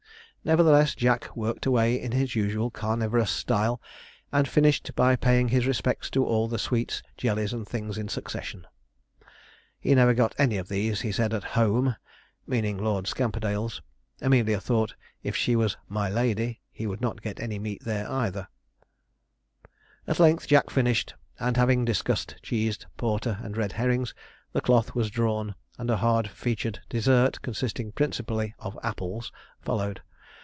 [0.43, 3.79] Nevertheless, Jack worked away in his usual carnivorous style,
[4.31, 8.65] and finished by paying his respects to all the sweets, jellies, and things in succession.
[9.79, 11.95] He never got any of these, he said, at 'home,'
[12.47, 13.83] meaning at Lord Scamperdale's
[14.19, 18.47] Amelia thought, if she was 'my lady,' he would not get any meat there either.
[20.07, 20.07] [Illustration: ENTER MR.
[20.07, 21.15] JACK SPRAGGON, FULL DRESS] At length Jack finished;
[21.49, 24.15] and having discussed cheese, porter, and red herrings,
[24.53, 29.31] the cloth was drawn, and a hard featured dessert, consisting principally of apples,
[29.61, 30.01] followed.